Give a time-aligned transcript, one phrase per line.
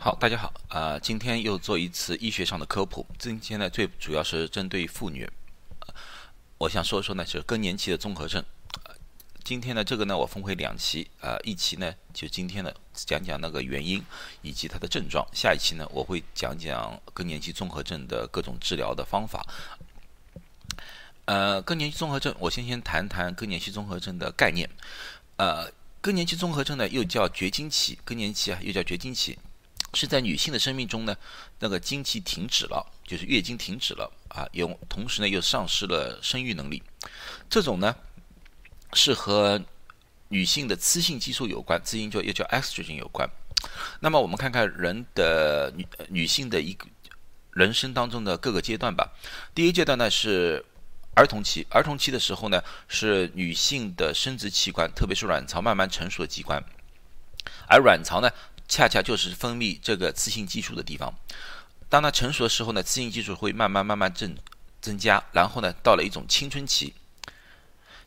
[0.00, 3.04] 好，大家好啊、今天又做一次医学上的科普。
[3.18, 5.28] 今天呢，最主要是针对妇女，
[6.56, 8.42] 我想说说呢就是更年期的综合症。
[9.42, 14.00] 今天呢，这个呢我分为两期，啊、一期呢就今天呢讲讲那个原因
[14.40, 19.44] 以及它的症状，下一期呢我会讲讲更年期综合症的各种治疗的方法。
[21.24, 24.70] 呃，更年期综合症，我先先谈谈更年期综合症的概念。
[25.38, 25.68] 呃，
[26.00, 29.36] 更年期综合症呢又叫绝经期，更年期啊又叫绝经期。
[29.94, 31.16] 是在女性的生命中呢，
[31.58, 36.82] 那个经期停止了，就是月经停止了啊，又同时呢又丧失了生育能力。
[37.48, 37.96] 这种呢
[38.92, 39.60] 是和
[40.28, 43.28] 女性的雌性激素有关，雌性就又叫雌激素有关。
[44.00, 46.86] 那么我们看看人的女女性的一个
[47.52, 49.10] 人生当中的各个阶段吧。
[49.54, 50.62] 第一阶段呢是
[51.14, 56.62] 儿童期，儿童期的时候呢是女性的生殖器官，特别是卵巢慢慢成熟的器官，
[57.66, 58.30] 而卵巢呢。
[58.68, 61.12] 恰恰就是分泌这个雌性激素的地方。
[61.88, 64.36] 当它成熟的时候呢，雌性激素会慢慢慢慢增
[64.80, 66.92] 增加，然后呢，到了一种青春期。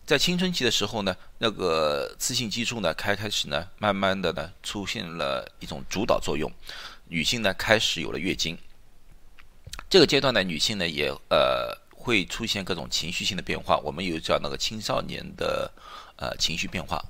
[0.06, 6.52] 在青春期的时候呢，那个雌性激素呢开开始呢，慢慢的呢出现了一种主导作用，
[7.08, 8.58] 女性呢开始有了月经。
[9.90, 15.72] 这个阶段呢，女性呢也呃会出现各种情绪性的变化，我们有叫那个青少年的
[16.18, 17.04] 呃情绪变化。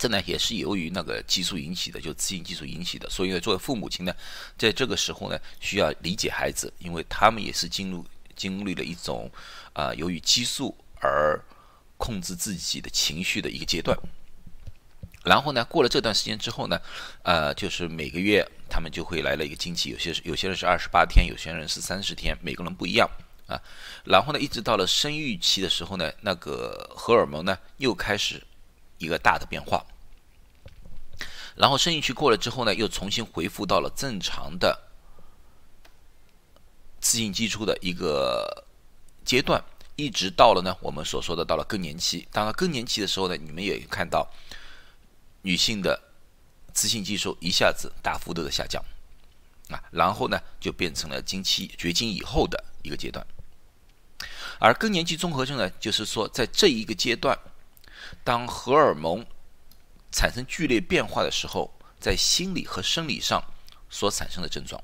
[0.00, 3.06] 这呢也是由于那个激素引起的，就雌性激素引起的。
[3.10, 4.14] 所以，作为父母亲呢，
[4.56, 8.02] 在这个时候呢，需要理解孩子，因为他们也是经历
[8.34, 9.30] 经历了一种
[9.74, 11.38] 啊、由于激素而
[11.98, 13.94] 控制自己的情绪的一个阶段。
[15.22, 16.80] 然后呢，过了这段时间之后呢，
[17.22, 23.06] 呃，就是每个月他们就会来了一个经期，有些有些人是二十八天，有些人是三十天，每个人不一样
[23.46, 23.60] 啊。
[24.04, 28.42] 然后呢，一直到了生育期的时候呢，那个荷尔蒙呢又开始
[29.00, 29.84] 一个大的变化。
[31.56, 34.78] 然后生育期过了之后呢，又重新恢复到了正常的
[37.00, 38.64] 雌性激素的一个
[39.24, 39.62] 阶段，
[39.96, 42.28] 一直到了呢我们所说的到了更年期。
[42.30, 44.26] 当了更年期的时候呢，你们也看到
[45.42, 46.00] 女性的
[46.72, 48.82] 雌性激素一下子大幅度的下降
[49.68, 53.26] 啊，然后呢就变成了经期绝经以后的一个阶段。
[54.58, 57.38] 而更年期综合症呢，就是说在这一个阶段，
[58.24, 59.24] 当荷尔蒙
[60.12, 63.42] 产生剧烈变化的时候，在心理和生理上
[63.88, 64.82] 所产生的症状。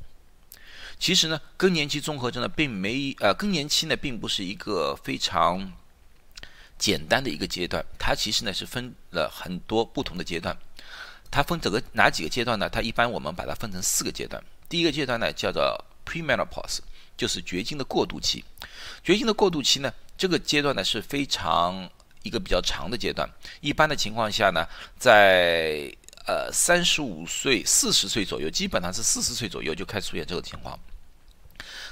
[0.99, 5.73] 其实呢，更年期综合症呢，并没呃，更年期呢，并不是一个非常
[6.79, 10.57] 简单的一个阶段，它其实呢是分了很多不同的阶段。
[11.31, 12.69] 它分整个哪几个阶段呢？
[12.69, 14.43] 它一般我们把它分成四个阶段。
[14.69, 16.79] 第一个阶段呢叫做 premenopause，
[17.17, 18.45] 就是绝经的过渡期。
[19.03, 21.91] 绝经的过渡期呢，这个阶段呢是非常
[22.27, 23.29] 一个比较长的阶段，
[23.61, 24.67] 一般的情况下呢，
[24.99, 25.89] 在
[26.27, 30.77] 呃三十五岁、四十岁左右，基本上是四十岁左右就开始出现这个情况。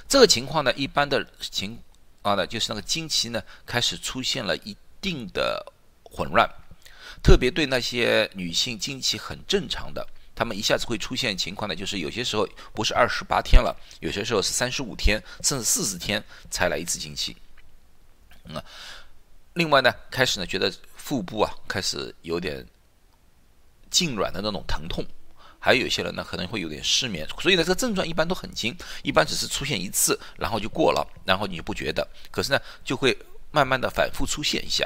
[0.08, 1.78] 这个情况呢，一般的情
[2.20, 6.50] 况呢，就是那个经期呢开始出现了一定的混乱，
[7.22, 12.44] 特别对那些女性经期很正常的，她们一下子会出现情况呢，就是有些时候
[12.74, 17.36] 不是二十八天了，有些时候是三十五天，甚至四十天才来一次经期。
[18.46, 18.60] 嗯。
[19.54, 22.66] 另外呢，开始呢觉得腹部啊开始有点
[23.90, 25.04] 痉挛的那种疼痛，
[25.60, 33.16] 还有一些人呢可能会有点失眠，所以呢这个症状一般都很轻，一般只是出现一次，然后就过了，然后你不觉得，可是呢就会
[33.52, 34.84] 慢慢的反复出现一下，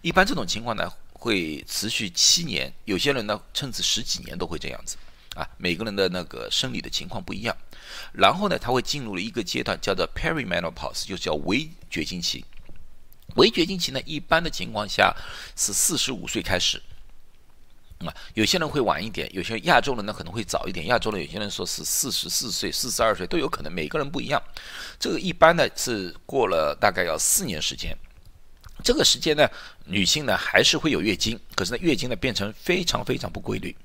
[0.00, 4.96] 一般这种情况呢会持续七年，有些人呢甚至十几年都会这样子
[5.34, 7.54] 啊，每个人的那个生理的情况不一样，
[8.14, 12.42] 然后呢他会进入了一个阶段叫做 perimenopause，就叫微绝经期。
[13.34, 15.14] 围绝经期呢，一般的情况下
[15.56, 16.80] 是四十五岁开始，
[17.98, 20.86] 啊，有些人会晚一点，有些亚洲人呢可能会早一点。
[20.86, 24.42] 亚洲人有些人说是四十四岁、四十二岁都有可能，每个人不一样。
[24.98, 27.94] 这个一般呢是过了大概要四年时间，
[28.82, 29.46] 这个时间呢，
[29.84, 33.76] 女性呢还是会有月经，可是呢月经呢变成非常非常不规律。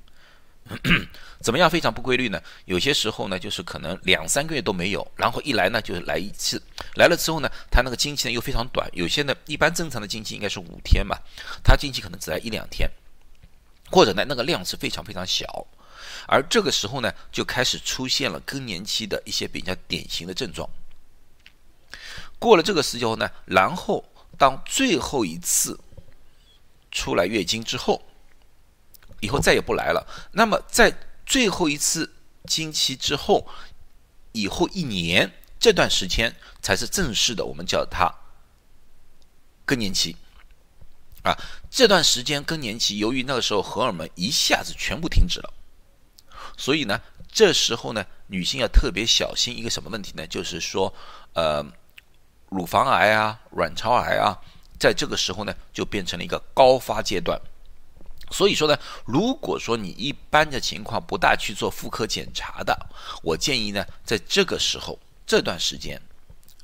[1.42, 2.40] 怎么样非常不规律呢？
[2.66, 6.62] 有些时候呢，就是可能两三个月都没有，然后一来呢就是来一次，
[6.94, 11.18] 来了之后呢，它那个经期呢又非常短，有些呢一般正常的经期应该是五天嘛，
[11.64, 12.88] 它经期可能只来一两天，
[13.90, 15.66] 或者呢那个量是非常非常小，
[16.28, 20.68] 而这个时候呢就开始出现了更年期的一些比较典型的症状。
[22.38, 24.04] 过了这个时候呢，然后
[24.38, 25.78] 当最后一次
[26.92, 28.00] 出来月经之后。
[29.22, 30.06] 以后再也不来了。
[30.32, 32.12] 那么在最后一次
[32.44, 33.48] 经期之后，
[34.32, 38.12] 以后一年这段时间才是正式的，我们叫它
[39.64, 40.16] 更年期。
[41.22, 41.38] 啊，
[41.70, 45.54] 这段时间更年期，由于那个时候荷尔蒙一下子全部停止了，
[46.56, 50.26] 所以呢，这时候呢，女性要特别小心一个什么问题呢？
[50.26, 50.92] 就是说，
[51.34, 51.64] 呃，
[52.48, 54.36] 乳房癌啊、卵巢癌啊，
[54.80, 57.40] 在这个时候呢，就变成了一个高发阶段。
[58.32, 62.76] 所以说呢，如果说你一般的情况不大去做妇科检查的，
[63.22, 66.00] 我建议呢，在这个时候这段时间，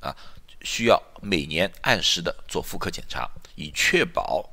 [0.01, 0.17] 啊，
[0.63, 4.49] 需要每年按时的做妇科检查，以确保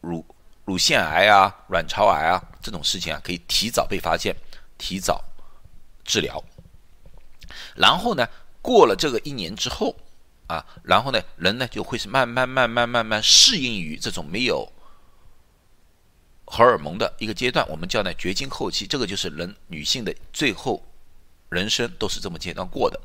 [0.00, 0.26] 乳
[0.64, 4.34] 乳腺癌啊、卵巢癌啊这种事情啊，可以提早被发现，
[4.76, 5.22] 提早
[6.04, 6.42] 治疗。
[7.76, 8.28] 然后呢，
[8.60, 9.94] 过了这个一年之后，
[10.48, 14.68] 啊，然后呢，人呢就会是慢慢慢慢慢慢适应于这种没有。
[16.56, 20.86] 荷尔蒙的一个阶段，我们叫呢绝经后期，这个就是人女性的最后
[21.48, 23.00] 人生都是这么阶段过的。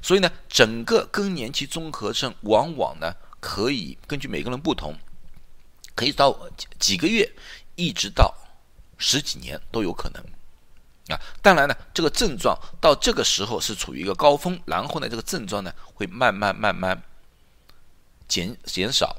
[0.00, 4.94] 所以呢，整个更年期综合症往往呢可以根据每个人不同，
[5.96, 6.48] 可以到
[6.78, 7.28] 几个月，
[7.74, 8.32] 一直到
[8.98, 10.22] 十几年都有可能
[11.08, 11.18] 啊。
[11.42, 17.02] 当然呢，这个症状到这个时候是处于一个高峰，然后呢，这个症状呢会慢慢慢慢
[18.28, 19.16] 减减少。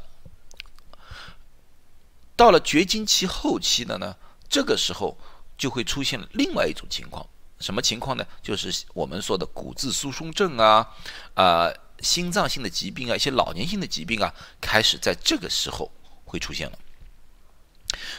[2.38, 4.16] 到了绝经期后期的呢，
[4.48, 5.18] 这个时候
[5.58, 7.28] 就会出现另外一种情况，
[7.60, 8.26] 什么情况呢？
[8.44, 10.88] 就是我们说的骨质疏松症啊，
[11.34, 14.32] 啊，心脏性的疾病啊，一些老年性的疾病啊，
[14.62, 15.92] 开始在这个时候
[16.26, 16.78] 会出现了。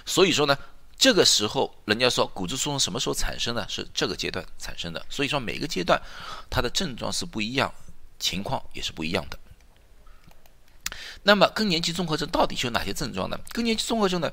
[0.04, 0.58] 所以说呢，
[0.98, 3.64] 这个时候人家说骨质疏松什么时候产生呢？
[3.68, 5.06] 是这个阶段产生的。
[5.08, 6.00] 所以说每个阶段
[6.50, 7.72] 它的症状是不一样，
[8.18, 9.38] 情况也是不一样的。
[11.22, 13.38] 那么更年期综合症到底是有哪些症状呢？
[13.52, 14.32] 更年期综合症的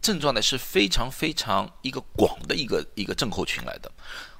[0.00, 3.92] 症状呢是非常非常一个广的一个一个症候群来的。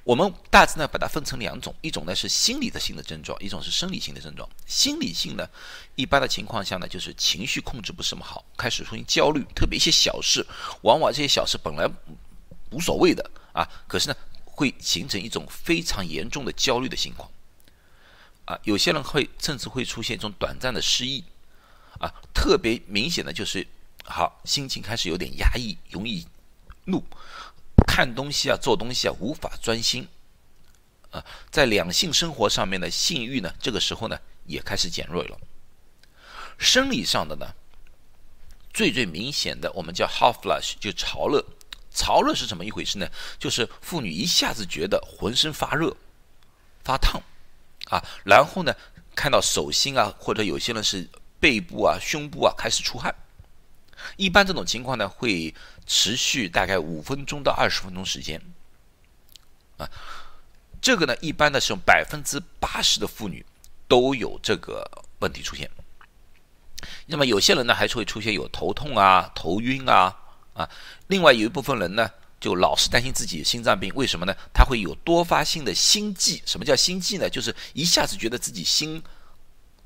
[0.03, 4.49] 我们大致呢把它分成两种，一种呢是心理的性的症状，一种是生理性的症状。
[4.65, 5.47] 心理性呢，
[5.95, 10.43] 一般的情况下呢就是情绪控制不是这么好，开始出现焦虑，特别一些小事，
[10.81, 11.87] 往往这些小事本来
[12.71, 17.29] 无所谓的啊，可是呢会形成一种非常严重的焦虑的情况
[18.45, 21.23] 啊，有些人会甚至会出现一种短暂的失忆。
[22.01, 23.67] 啊，特别明显的就是，
[24.03, 26.25] 好心情开始有点压抑，容易
[26.85, 27.03] 怒，
[27.85, 30.07] 看东西啊，做东西啊无法专心，
[31.11, 34.17] 啊，在两性生活上面的性欲呢，这个时候呢
[34.47, 35.37] 也开始减弱了。
[36.57, 37.53] 生理上的呢，
[38.73, 41.45] 最最明显的，我们叫 hot flush，就潮热。
[41.93, 43.07] 潮热是怎么一回事呢？
[43.37, 45.95] 就是妇女一下子觉得浑身发热、
[46.83, 47.21] 发烫，
[47.91, 48.73] 啊，然后呢
[49.13, 51.07] 看到手心啊，或者有些人是。
[51.41, 53.13] 背部啊、胸部啊开始出汗，
[54.15, 55.53] 一般这种情况呢会
[55.87, 58.39] 持续大概五分钟到二十分钟时间，
[59.77, 59.89] 啊，
[60.79, 63.43] 这个呢一般呢是百分之八十的妇女
[63.87, 64.89] 都有这个
[65.19, 65.69] 问题出现。
[67.07, 70.15] 那么有些人呢还是会出现有头痛啊、头晕啊
[70.53, 70.69] 啊，
[71.07, 72.09] 另外有一部分人呢
[72.39, 74.35] 就老是担心自己心脏病，为什么呢？
[74.53, 76.41] 他会有多发性的心悸。
[76.45, 77.29] 什么叫心悸呢？
[77.29, 79.01] 就是一下子觉得自己心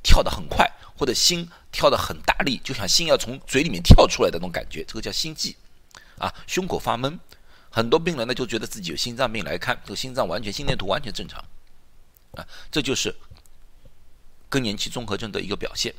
[0.04, 0.70] 跳得很快。
[0.98, 5.56] 或者心跳的很大力，就像心要从嘴里面跳出来的那种感觉，这个叫心悸，
[6.18, 7.20] 啊，胸口发闷，
[7.70, 11.44] 很多病人呢就觉得自己有心脏病来看，这个心脏完全心电图完全正常，
[12.36, 13.14] 啊，这就是
[14.48, 15.94] 更年期综合症的一个表现。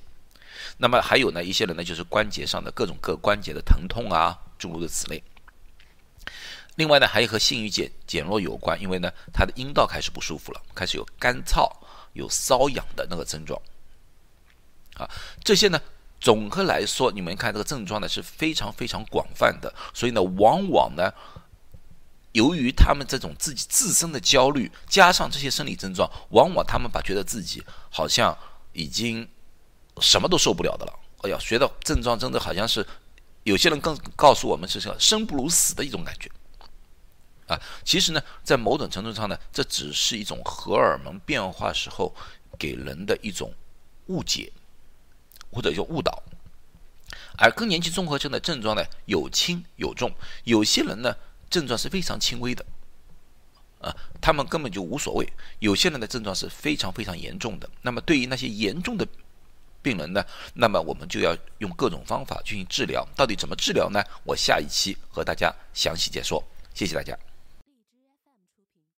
[0.79, 5.23] 那么还有呢，一些人呢就是关节上的各种各关节的疼痛啊，诸如此类。
[6.77, 11.71] 另外呢，还有和性欲减减弱有关，因为呢他的阴道开始不舒服了，开始有干燥、
[12.15, 13.61] 有瘙痒的那个症状。
[14.99, 15.09] 啊，
[15.45, 15.81] 这些呢，
[16.21, 21.13] 总和来说，你们看这个症状呢是非常非常广泛的，所以呢，往往呢，
[22.33, 28.37] 由于他们这种自己自身的焦虑，加上这些生理症状，往往他们把觉得自己好像
[28.73, 29.29] 已经
[30.01, 30.93] 什么都受不了的了。
[31.23, 32.87] 哎呀，学到症状真的好像是
[33.43, 36.31] 有些人更告诉我们是叫生不如死的一种感觉。
[37.47, 42.15] 啊，其实呢，在某种程度上呢，这只是一种荷尔蒙变化时候
[42.59, 43.53] 给人的一种
[44.07, 44.53] 误解。
[45.51, 46.23] 或者叫误导，
[47.39, 50.13] 而更年期综合症的症状呢有轻有重，
[50.45, 51.17] 有些人呢
[51.49, 52.65] 症状是非常轻微的，
[53.81, 55.27] 啊，他们根本就无所谓；
[55.61, 57.69] 有些人的症状是非常非常严重的。
[57.83, 59.07] 那么对于那些严重的
[59.83, 60.25] 病人呢，
[60.55, 63.07] 那么我们就要用各种方法进行治疗。
[63.15, 64.03] 到底怎么治疗呢？
[64.25, 66.43] 我下一期和大家详细解说。
[66.75, 67.17] 谢谢大家。